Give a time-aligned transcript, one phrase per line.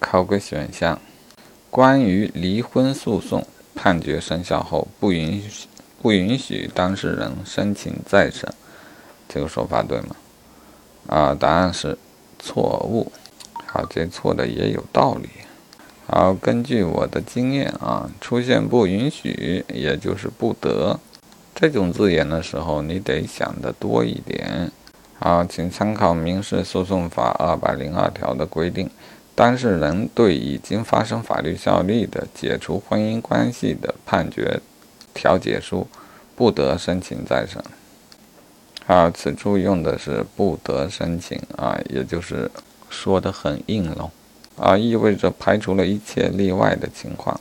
[0.00, 1.00] 考个选项：
[1.70, 5.66] 关于离婚诉讼判决生效后，不允许
[6.00, 8.52] 不允许当事人申请再审，
[9.28, 10.16] 这个说法对吗？
[11.08, 11.98] 啊，答案是
[12.38, 13.10] 错误。
[13.66, 15.28] 好，这错的也有道理。
[16.06, 21.00] 好，根据我的经验啊，出现不允许，也就是不得
[21.54, 24.70] 这种字眼的时候，你得想的多一点。
[25.18, 28.88] 好，请参考《民事诉讼法》二百零二条的规定。
[29.36, 34.60] 当事人对已经发生法律效力的解除婚姻关系的判决
[35.12, 35.88] 调解书，
[36.36, 37.60] 不得申请再审。
[38.86, 42.48] 好，此处用的是“不得申请”啊，也就是
[42.88, 44.10] 说的很硬喽，
[44.56, 47.40] 啊，意味着排除了一切例外的情况。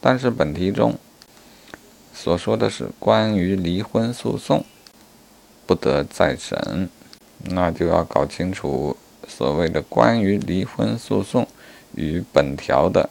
[0.00, 0.94] 但是本题中
[2.14, 4.64] 所说的是关于离婚诉讼
[5.66, 6.88] 不得再审，
[7.38, 8.96] 那就要搞清楚。
[9.30, 11.46] 所谓的关于离婚诉讼
[11.94, 13.08] 与本条的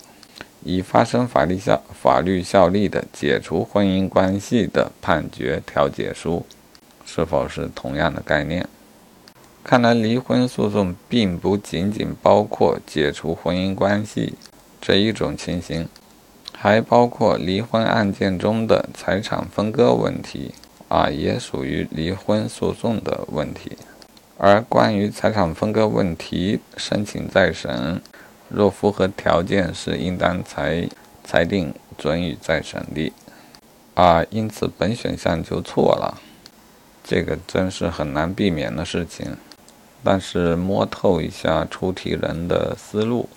[0.63, 6.45] 已发生法律效法律效力的解除婚姻关系的判决调解书，
[7.05, 8.67] 是否是同样的概念？
[9.63, 14.33] 看来离婚诉讼并不仅仅包括解除婚姻关系
[14.81, 15.87] 这一种情形，
[16.53, 20.53] 还包括离婚案件中的财产分割问题
[20.87, 23.77] 啊，也属于离婚诉讼的问题。
[24.41, 28.01] 而关于财产分割问题申请再审，
[28.47, 30.87] 若符合条件，是应当裁
[31.25, 33.11] 裁定准予再审的。
[33.95, 36.21] 啊，因此本选项就错了。
[37.03, 39.35] 这个真是很难避免的事情。
[40.01, 43.27] 但是摸透一下出题人的思路，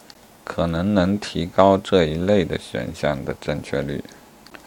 [0.45, 4.05] 可能能提高这一类的选项的正确率。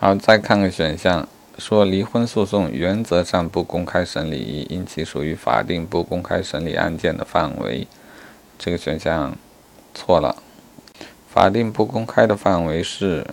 [0.01, 1.25] 好，再看个选项。
[1.57, 7.87] 说离婚诉讼原则上不公开审理，因其属于法定不公开审理案件的范围。
[8.57, 9.35] 这个选项
[9.93, 10.35] 错了。
[11.29, 13.25] 法定不公开的范围是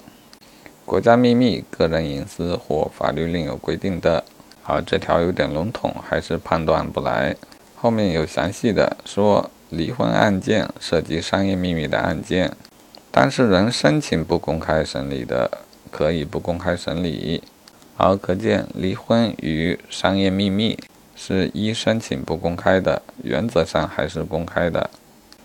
[0.85, 4.25] 国家秘密、个人隐私或法律另有规定的。
[4.63, 7.37] 好，这条有点笼统，还是判断不来。
[7.77, 12.53] 后面有详细的说，离婚案件涉及商业秘密的案件，
[13.11, 15.51] 当事人申请不公开审理的，
[15.91, 17.43] 可以不公开审理。
[18.03, 20.77] 好，可见离婚与商业秘密
[21.15, 24.91] 是一申请不公开的，原则上还是公开的。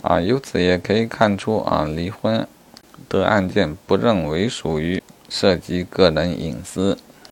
[0.02, 2.48] 啊，由此也可以看出啊，离婚
[3.10, 6.98] 的案件不认为属于涉及个人隐私，